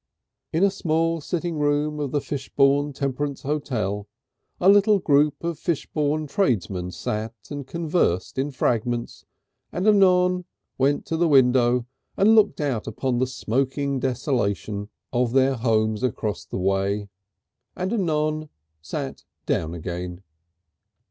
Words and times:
In 0.51 0.63
a 0.63 0.71
small 0.71 1.21
sitting 1.21 1.59
room 1.59 1.99
of 1.99 2.09
the 2.09 2.21
Fishbourne 2.21 2.91
Temperance 2.91 3.43
Hotel 3.43 4.07
a 4.59 4.67
little 4.67 4.97
group 4.97 5.43
of 5.43 5.59
Fishbourne 5.59 6.25
tradesmen 6.25 6.89
sat 6.89 7.35
and 7.51 7.67
conversed 7.67 8.39
in 8.39 8.49
fragments 8.49 9.25
and 9.71 9.87
anon 9.87 10.45
went 10.79 11.05
to 11.05 11.17
the 11.17 11.27
window 11.27 11.85
and 12.17 12.33
looked 12.33 12.59
out 12.59 12.87
upon 12.87 13.19
the 13.19 13.27
smoking 13.27 13.99
desolation 13.99 14.89
of 15.13 15.33
their 15.33 15.53
homes 15.53 16.01
across 16.01 16.45
the 16.45 16.57
way, 16.57 17.07
and 17.75 17.93
anon 17.93 18.49
sat 18.81 19.23
down 19.45 19.75
again. 19.75 20.23